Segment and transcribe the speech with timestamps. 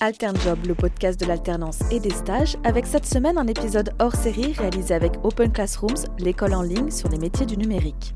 [0.00, 4.52] AlternJob, le podcast de l'alternance et des stages, avec cette semaine un épisode hors série
[4.52, 8.14] réalisé avec Open Classrooms, l'école en ligne sur les métiers du numérique.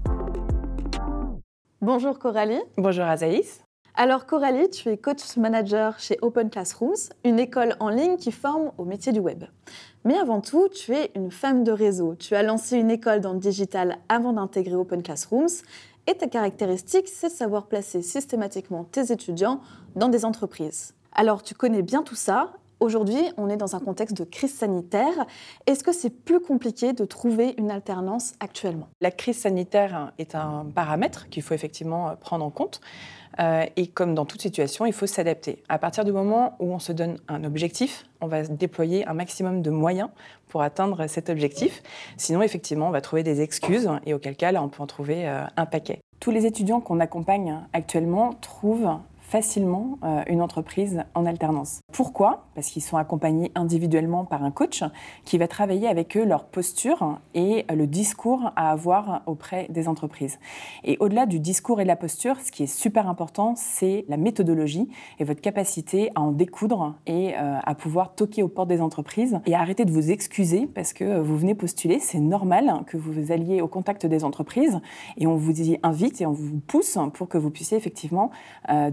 [1.81, 2.61] Bonjour Coralie.
[2.77, 3.63] Bonjour Azaïs.
[3.97, 8.71] Alors Coralie, tu es coach manager chez Open Classrooms, une école en ligne qui forme
[8.79, 9.45] au métier du web.
[10.05, 12.15] Mais avant tout, tu es une femme de réseau.
[12.15, 15.51] Tu as lancé une école dans le digital avant d'intégrer Open Classrooms
[16.07, 19.61] et ta caractéristique, c'est de savoir placer systématiquement tes étudiants
[19.97, 20.95] dans des entreprises.
[21.15, 22.53] Alors, tu connais bien tout ça.
[22.81, 25.27] Aujourd'hui, on est dans un contexte de crise sanitaire.
[25.67, 28.89] Est-ce que c'est plus compliqué de trouver une alternance actuellement?
[29.01, 32.81] La crise sanitaire est un paramètre qu'il faut effectivement prendre en compte.
[33.39, 35.63] Euh, et comme dans toute situation, il faut s'adapter.
[35.69, 39.63] À partir du moment où on se donne un objectif, on va déployer un maximum
[39.63, 40.11] de moyens
[40.49, 41.83] pour atteindre cet objectif.
[42.17, 45.29] Sinon, effectivement, on va trouver des excuses et auquel cas, là, on peut en trouver
[45.29, 46.01] euh, un paquet.
[46.21, 48.99] Tous les étudiants qu'on accompagne actuellement trouvent
[49.33, 51.81] facilement euh, une entreprise en alternance.
[51.91, 52.45] Pourquoi?
[52.55, 54.85] Parce qu'ils sont accompagnés individuellement par un coach
[55.25, 60.39] qui va travailler avec eux leur posture et le discours à avoir auprès des entreprises.
[60.85, 64.19] Et au-delà du discours et de la posture, ce qui est super important, c'est la
[64.19, 68.83] méthodologie et votre capacité à en découdre et euh, à pouvoir toquer aux portes des
[68.83, 72.01] entreprises et arrêter de vous excuser parce que vous venez postuler.
[72.01, 74.79] C'est normal que vous alliez au contact des entreprises
[75.17, 78.31] et on vous y invite et on vous pousse pour que vous puissiez effectivement
[78.69, 78.91] euh,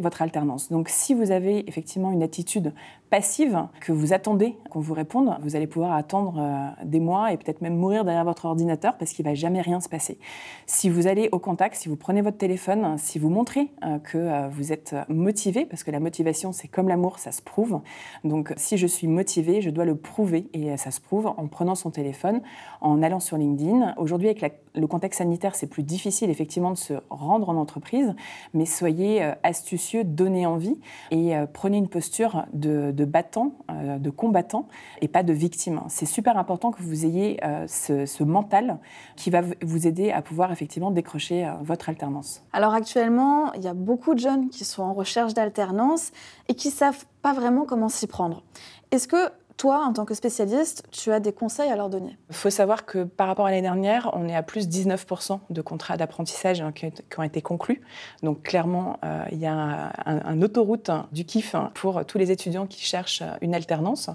[0.00, 0.70] votre alternance.
[0.70, 2.72] Donc si vous avez effectivement une attitude
[3.10, 7.36] passive, que vous attendez qu'on vous réponde, vous allez pouvoir attendre euh, des mois et
[7.36, 10.18] peut-être même mourir derrière votre ordinateur parce qu'il ne va jamais rien se passer.
[10.66, 14.18] Si vous allez au contact, si vous prenez votre téléphone, si vous montrez euh, que
[14.18, 17.80] euh, vous êtes motivé, parce que la motivation c'est comme l'amour, ça se prouve.
[18.24, 21.76] Donc si je suis motivé, je dois le prouver et ça se prouve en prenant
[21.76, 22.40] son téléphone,
[22.80, 23.94] en allant sur LinkedIn.
[23.98, 24.44] Aujourd'hui avec
[24.74, 28.14] le contexte sanitaire, c'est plus difficile effectivement de se rendre en entreprise,
[28.52, 30.78] mais soyez astucieux, donnez envie
[31.10, 34.68] et prenez une posture de battants, euh, de combattants
[35.00, 35.80] et pas de victimes.
[35.88, 38.78] C'est super important que vous ayez euh, ce, mental
[39.16, 42.42] qui va vous aider à pouvoir effectivement décrocher euh, votre alternance.
[42.52, 46.12] Alors actuellement, il y a beaucoup de jeunes qui sont en recherche d'alternance
[46.48, 48.42] et qui savent pas vraiment comment s'y prendre.
[48.90, 52.36] Est-ce que toi, en tant que spécialiste, tu as des conseils à leur donner Il
[52.36, 55.62] faut savoir que par rapport à l'année dernière, on est à plus de 19% de
[55.62, 56.86] contrats d'apprentissage hein, qui,
[57.16, 57.80] ont été conclus.
[58.22, 62.30] Donc clairement, euh, il y a un, autoroute hein, du kiff hein, pour tous les
[62.30, 64.10] étudiants qui cherchent une alternance.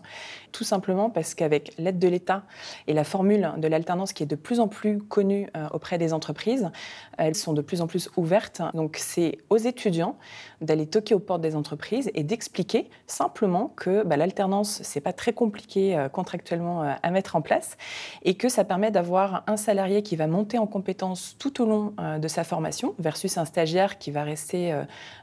[0.52, 2.44] Tout simplement parce qu'avec l'aide de l'État
[2.86, 6.14] et la formule de l'alternance qui est de plus en plus connue euh, auprès des
[6.14, 6.70] entreprises,
[7.18, 8.62] elles sont de plus en plus ouvertes.
[8.76, 10.18] Donc c'est aux étudiants
[10.62, 15.31] d'aller toquer aux portes des entreprises et d'expliquer simplement que bah, l'alternance, c'est pas très
[15.34, 17.78] compliqué euh, contractuellement euh, à mettre en place
[18.24, 21.94] et que ça permet d'avoir un salarié qui va monter en compétences tout au long
[22.00, 24.74] euh, de sa formation versus un stagiaire qui va rester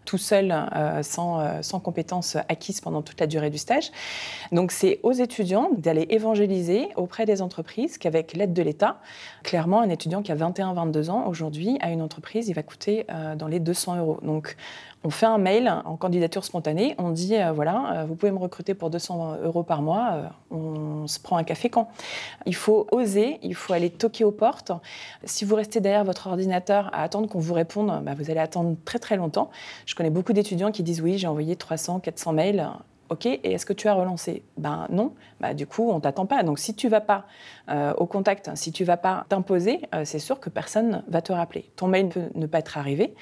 [0.05, 0.55] tout seul
[1.03, 3.91] sans, sans compétences acquises pendant toute la durée du stage.
[4.53, 9.01] Donc c'est aux étudiants d'aller évangéliser auprès des entreprises qu'avec l'aide de l'État,
[9.43, 13.47] clairement un étudiant qui a 21-22 ans aujourd'hui à une entreprise, il va coûter dans
[13.47, 14.19] les 200 euros.
[14.23, 14.57] Donc
[15.05, 18.91] on fait un mail en candidature spontanée, on dit voilà, vous pouvez me recruter pour
[18.91, 21.89] 200 euros par mois euh, on se prend un café quand.
[22.47, 24.73] Il faut oser, il faut aller toquer aux portes.
[25.25, 28.77] Si vous restez derrière votre ordinateur à attendre qu'on vous réponde, bah, vous allez attendre
[28.85, 29.51] très très longtemps.
[29.87, 32.69] Je connais beaucoup d'étudiants qui disent oui, j'ai envoyé 300, 400 mails.
[33.11, 34.43] OK, et est-ce que tu as relancé?
[34.59, 35.15] Ben non.
[35.41, 36.43] Bah, du coup, on t'attend pas.
[36.43, 37.25] Donc si tu vas pas
[37.71, 41.33] euh, au contact, si tu vas pas t'imposer, euh, c'est sûr que personne va te
[41.33, 41.71] rappeler.
[41.77, 43.15] Ton mail peut ne pas être arrivé.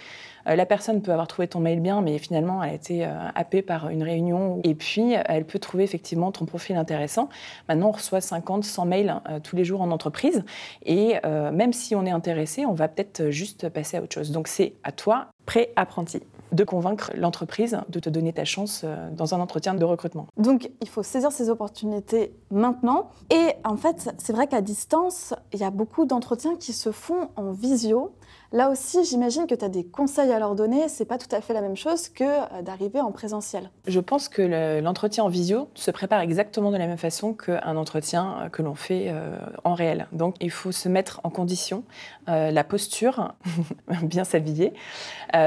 [0.49, 3.63] Euh, la personne peut avoir trouvé ton mail bien, mais finalement, elle a été happée
[3.63, 4.61] par une réunion.
[4.65, 7.29] Et puis, elle peut trouver effectivement ton profil intéressant.
[7.69, 10.45] Maintenant, on reçoit 50, 100 mails tous les jours en entreprise.
[10.85, 14.31] Et même si on est intéressé, on va peut-être juste passer à autre chose.
[14.31, 16.23] Donc, c'est à toi, pré-apprenti
[16.57, 20.27] de convaincre l'entreprise de te donner ta chance dans un entretien de recrutement.
[20.37, 23.11] Donc il faut saisir ces opportunités maintenant.
[23.31, 27.29] Et en fait, c'est vrai qu'à distance, il y a beaucoup d'entretiens qui se font
[27.37, 28.15] en visio.
[28.53, 30.89] Là aussi, j'imagine que tu as des conseils à leur donner.
[30.89, 33.71] C'est pas tout à fait la même chose que euh, d'arriver en présentiel.
[33.87, 38.37] Je pense que l'entretien en visio se prépare exactement de la même façon qu'un entretien
[38.39, 40.07] euh, que l'on fait euh, en réel.
[40.13, 41.85] Donc, il faut se mettre en condition,
[42.27, 43.35] la posture,
[44.03, 44.73] bien s'habiller,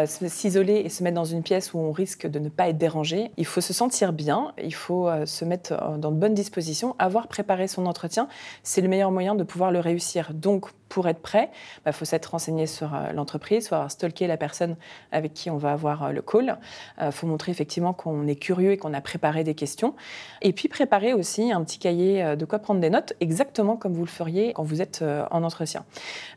[0.05, 3.31] s'isoler et se mettre dans une pièce où on risque de ne pas être dérangé.
[3.37, 7.67] Il faut se sentir bien, il faut se mettre dans de bonnes dispositions, avoir préparé
[7.67, 8.27] son entretien.
[8.63, 10.31] C'est le meilleur moyen de pouvoir le réussir.
[10.33, 14.27] Donc, pour être prêt, il bah, faut s'être renseigné sur euh, l'entreprise, faut avoir stalké
[14.27, 14.75] la personne
[15.11, 16.57] avec qui on va avoir euh, le call.
[16.97, 19.95] Il euh, faut montrer effectivement qu'on est curieux et qu'on a préparé des questions.
[20.41, 24.03] Et puis préparer aussi un petit cahier de quoi prendre des notes, exactement comme vous
[24.03, 25.85] le feriez quand vous êtes en entretien.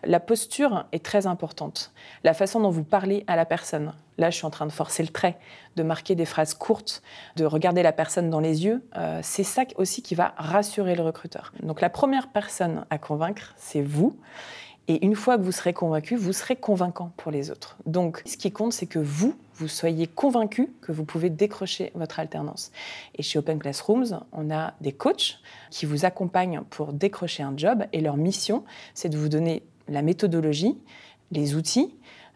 [0.04, 1.92] La posture est très importante.
[2.24, 5.02] La façon dont vous parlez à la personne, Là, je suis en train de forcer
[5.02, 5.38] le trait,
[5.76, 7.02] de marquer des phrases courtes,
[7.36, 8.82] de regarder la personne dans les yeux.
[8.96, 11.52] Euh, c'est ça aussi qui va rassurer le recruteur.
[11.62, 14.16] Donc la première personne à convaincre, c'est vous.
[14.88, 17.76] Et une fois que vous serez convaincu, vous serez convaincant pour les autres.
[17.86, 22.18] Donc, ce qui compte, c'est que vous, vous soyez convaincu que vous pouvez décrocher votre
[22.18, 22.72] alternance.
[23.14, 25.38] Et chez Open Classrooms, on a des coachs
[25.70, 27.84] qui vous accompagnent pour décrocher un job.
[27.92, 28.64] Et leur mission,
[28.94, 30.76] c'est de vous donner la méthodologie,
[31.30, 31.94] les outils,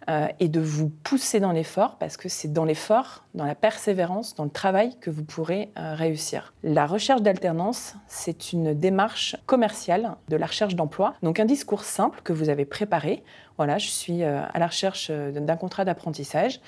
[0.08, 4.36] euh, et de vous pousser dans l'effort, parce que c'est dans l'effort, dans la persévérance,
[4.36, 6.54] dans le travail que vous pourrez euh, réussir.
[6.62, 11.14] La recherche d'alternance, c'est une démarche commerciale de la recherche d'emploi.
[11.24, 13.24] Donc un discours simple que vous avez préparé.
[13.56, 16.60] Voilà, je suis euh, à la recherche d'un contrat d'apprentissage.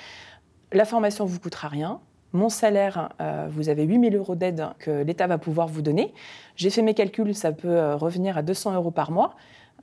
[0.73, 2.01] La formation vous coûtera rien.
[2.33, 3.09] Mon salaire,
[3.49, 6.13] vous avez 8000 euros d'aide que l'État va pouvoir vous donner.
[6.57, 9.35] J'ai fait mes calculs, ça peut revenir à 200 euros par mois.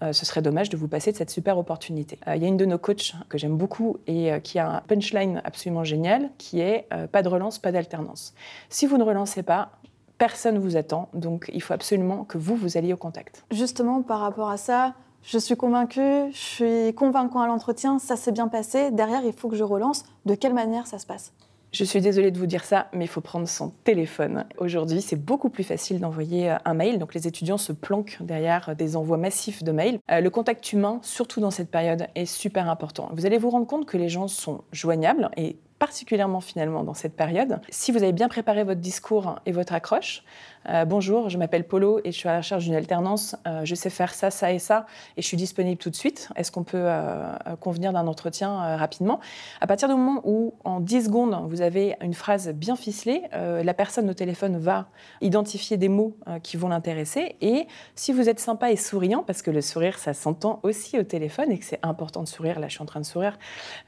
[0.01, 2.19] Euh, ce serait dommage de vous passer de cette super opportunité.
[2.27, 4.69] Euh, il y a une de nos coachs que j'aime beaucoup et euh, qui a
[4.69, 8.33] un punchline absolument génial qui est pas de relance, pas d'alternance.
[8.69, 9.71] Si vous ne relancez pas,
[10.17, 13.43] personne vous attend, donc il faut absolument que vous, vous alliez au contact.
[13.51, 14.93] Justement, par rapport à ça,
[15.23, 19.49] je suis convaincue, je suis convaincant à l'entretien, ça s'est bien passé, derrière, il faut
[19.49, 20.05] que je relance.
[20.25, 21.33] De quelle manière ça se passe?
[21.75, 24.45] Je suis désolée de vous dire ça, mais il faut prendre son téléphone.
[24.57, 26.99] Aujourd'hui, c'est beaucoup plus facile d'envoyer euh, un mail.
[26.99, 29.99] Donc, les étudiants se planquent derrière des envois massifs de mails.
[30.09, 33.09] Euh, le contact humain, surtout dans cette période, est super important.
[33.11, 37.17] Vous allez vous rendre compte que les gens sont joignables et particulièrement finalement dans cette
[37.17, 37.59] période.
[37.69, 40.23] Si vous avez bien préparé votre discours et votre accroche,
[40.69, 43.35] euh, bonjour, je m'appelle Polo et je suis à la recherche d'une alternance.
[43.47, 44.85] Euh, je sais faire ça, ça et ça
[45.15, 46.29] et je suis disponible tout de suite.
[46.35, 49.19] Est-ce qu'on peut euh, convenir d'un entretien rapidement?
[49.61, 53.73] À partir du moment où, en 10 secondes, vous avez une phrase bien ficelée, la
[53.73, 54.87] personne au téléphone va
[55.21, 57.35] identifier des mots qui vont l'intéresser.
[57.41, 61.03] Et si vous êtes sympa et souriant, parce que le sourire, ça s'entend aussi au
[61.03, 63.37] téléphone et que c'est important de sourire, là je suis en train de sourire,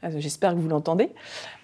[0.02, 1.14] j'espère que vous l'entendez.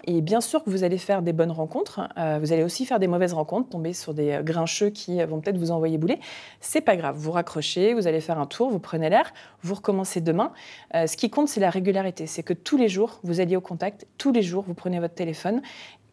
[0.05, 3.07] Et bien sûr que vous allez faire des bonnes rencontres, vous allez aussi faire des
[3.07, 6.19] mauvaises rencontres, tomber sur des grincheux qui vont peut-être vous envoyer bouler.
[6.59, 10.21] C'est pas grave, vous raccrochez, vous allez faire un tour, vous prenez l'air, vous recommencez
[10.21, 10.51] demain.
[10.93, 12.27] Euh, ce qui compte, c'est la régularité.
[12.27, 15.15] C'est que tous les jours, vous alliez au contact, tous les jours, vous prenez votre
[15.15, 15.61] téléphone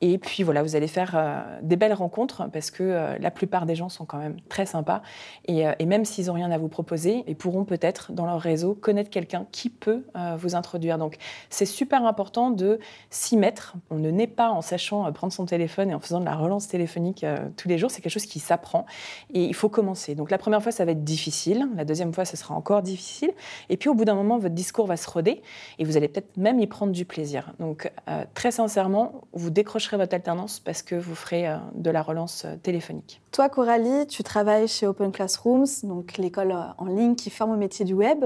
[0.04, 3.66] et puis voilà, vous allez faire euh, des belles rencontres parce que euh, la plupart
[3.66, 5.00] des gens sont quand même très sympas.
[5.46, 8.75] Et, euh, même s'ils n'ont rien à vous proposer, ils pourront peut-être dans leur réseau
[8.75, 10.04] connaître quelqu'un qui peut
[10.38, 10.96] vous introduire.
[10.96, 11.19] Donc
[11.50, 12.78] c'est super important de
[13.10, 13.75] s'y mettre.
[13.90, 16.66] On ne naît pas en sachant prendre son téléphone et en faisant de la relance
[16.66, 17.26] téléphonique
[17.58, 17.90] tous les jours.
[17.90, 18.87] C'est quelque chose qui s'apprend
[19.34, 20.14] et il faut commencer.
[20.14, 21.69] Donc la première fois, ça va être difficile.
[21.76, 23.32] La deuxième fois, ce sera encore difficile.
[23.69, 25.43] Et puis au bout d'un moment, votre discours va se roder
[25.78, 27.52] et vous allez peut-être même y prendre du plaisir.
[27.60, 27.93] Donc
[28.32, 32.56] très sincèrement, vous décrocherez votre alternance parce que vous ferez euh, de la relance euh,
[32.56, 33.21] téléphonique.
[33.31, 37.56] Toi, Coralie, tu travailles chez Open Classrooms, donc l'école euh, en ligne qui forme au
[37.56, 38.25] métier du web.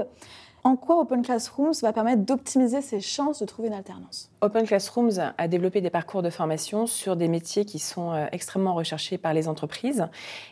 [0.63, 4.29] En quoi Open Classrooms va permettre d'optimiser ses chances de trouver une alternance?
[4.41, 9.17] Open Classrooms a développé des parcours de formation sur des métiers qui sont extrêmement recherchés
[9.17, 10.07] par les entreprises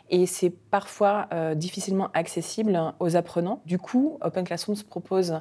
[0.08, 3.60] et c'est parfois difficilement accessible aux apprenants.
[3.66, 5.38] Du coup, Open Classrooms propose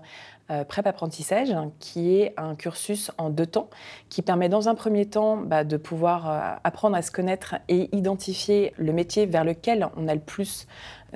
[0.51, 3.67] euh, Prep Apprentissage, qui est un cursus en deux temps,
[4.09, 7.89] qui permet dans un premier temps bah, de pouvoir euh, apprendre à se connaître et
[7.95, 10.67] identifier le métier vers lequel on a le plus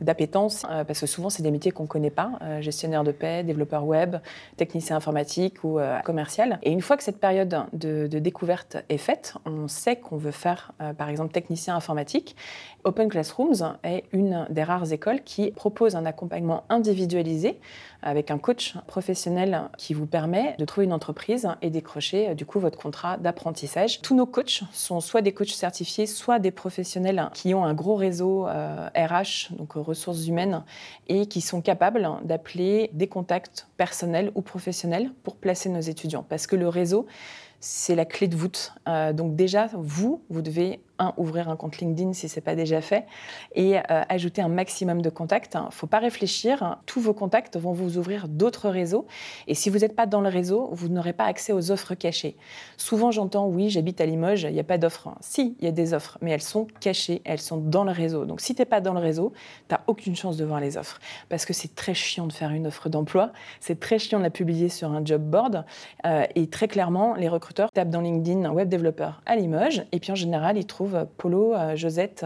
[0.01, 3.43] d'appétence, euh, parce que souvent c'est des métiers qu'on ne connaît pas, gestionnaire de paix,
[3.43, 4.15] développeur web,
[4.57, 6.57] technicien informatique ou commercial.
[6.63, 10.31] Et une fois que cette période de, de découverte est faite, on sait qu'on veut
[10.31, 12.35] faire par exemple technicien informatique.
[12.85, 17.59] Open Classrooms est une des rares écoles qui propose un accompagnement individualisé
[18.01, 22.59] avec un coach professionnel qui vous permet de trouver une entreprise et décrocher du coup
[22.59, 24.01] votre contrat d'apprentissage.
[24.01, 27.95] Tous nos coachs sont soit des coachs certifiés, soit des professionnels qui ont un gros
[27.95, 30.63] réseau RH, euh, donc ressources humaines,
[31.07, 36.25] et qui sont capables d'appeler des contacts personnels ou professionnels pour placer nos étudiants.
[36.27, 37.07] Parce que le réseau,
[37.59, 38.73] c'est la clé de voûte.
[38.87, 42.55] Euh, donc déjà, vous, vous devez un, ouvrir un compte LinkedIn si ce n'est pas
[42.55, 43.05] déjà fait,
[43.55, 45.55] et euh, ajouter un maximum de contacts.
[45.55, 49.07] Il ne faut pas réfléchir, tous vos contacts vont vous ouvrir d'autres réseaux,
[49.47, 52.35] et si vous n'êtes pas dans le réseau, vous n'aurez pas accès aux offres cachées.
[52.77, 55.09] Souvent j'entends, oui, j'habite à Limoges, il n'y a pas d'offres.
[55.21, 58.25] Si, il y a des offres, mais elles sont cachées, elles sont dans le réseau.
[58.25, 59.31] Donc si tu n'es pas dans le réseau,
[59.67, 60.99] tu n'as aucune chance de voir les offres,
[61.29, 64.29] parce que c'est très chiant de faire une offre d'emploi, c'est très chiant de la
[64.29, 65.65] publier sur un job board,
[66.05, 69.99] euh, et très clairement, les recruteurs tapent dans LinkedIn un web développeur à Limoges, et
[69.99, 72.23] puis en général, ils trouvent Polo, euh, Josette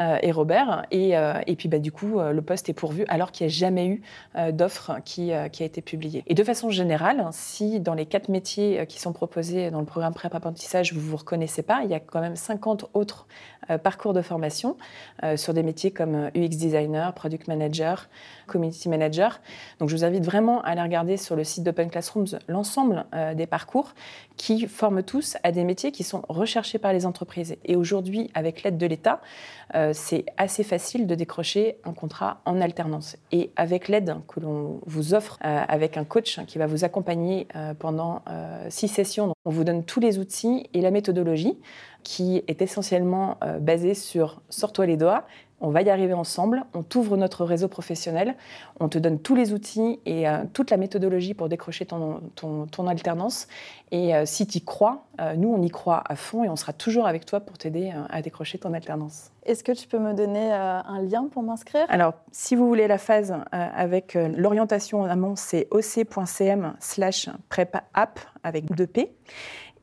[0.00, 0.86] euh, et Robert.
[0.90, 3.54] Et, euh, et puis, bah, du coup, le poste est pourvu alors qu'il n'y a
[3.54, 4.02] jamais eu
[4.52, 6.22] d'offre qui, qui, a été publiée.
[6.26, 10.14] Et de façon générale, si dans les quatre métiers qui sont proposés dans le programme
[10.14, 13.26] Prep Apprentissage, vous ne vous reconnaissez pas, il y a quand même 50 autres
[13.82, 14.76] parcours de formation
[15.36, 18.08] sur des métiers comme UX designer, product manager,
[18.46, 19.40] community manager.
[19.78, 23.34] Donc je vous invite vraiment à aller regarder sur le site d'Open Classrooms l'ensemble euh,
[23.34, 23.94] des parcours
[24.36, 27.56] qui forment tous à des métiers qui sont recherchés par les entreprises.
[27.64, 29.20] Et aujourd'hui, avec l'aide de l'État,
[29.74, 33.16] euh, c'est assez facile de décrocher un contrat en alternance.
[33.32, 37.48] Et avec l'aide que l'on vous offre euh, avec un coach qui va vous accompagner
[37.78, 38.22] pendant
[38.68, 41.58] six sessions, on vous donne tous les outils et la méthodologie
[42.02, 45.24] qui est essentiellement basée sur sors-toi les doigts
[45.60, 48.34] on va y arriver ensemble, on t'ouvre notre réseau professionnel,
[48.78, 52.86] on te donne tous les outils et euh, toute la méthodologie pour décrocher ton, ton,
[52.86, 53.48] alternance.
[53.90, 56.56] Et euh, si tu y crois, euh, nous, on y croit à fond et on
[56.56, 59.30] sera toujours avec toi pour t'aider à décrocher ton alternance.
[59.44, 61.86] Est-ce que tu peux me donner un lien pour m'inscrire?
[61.88, 67.28] Alors, si vous voulez la phase avec l'orientation en amont, c'est oc.cm slash
[67.94, 69.08] app avec 2P.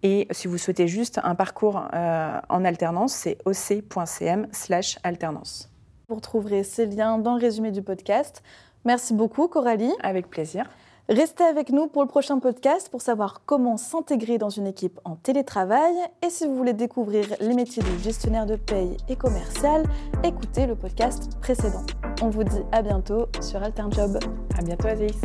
[0.04, 5.70] Et si vous souhaitez juste un parcours euh, en alternance, c'est oc.cm slash alternance.
[6.10, 8.44] Vous retrouverez ces liens dans le résumé du podcast.
[8.86, 9.94] Merci beaucoup Coralie.
[10.02, 10.70] Avec plaisir.
[11.10, 15.16] Restez avec nous pour le prochain podcast pour savoir comment s'intégrer dans une équipe en
[15.16, 15.94] télétravail.
[16.22, 19.84] Et si vous voulez découvrir les métiers de gestionnaire de paye et commercial,
[20.24, 21.84] écoutez le podcast précédent.
[22.22, 24.20] On vous dit à bientôt sur AlternJob.
[24.58, 25.20] À bientôt Aziz.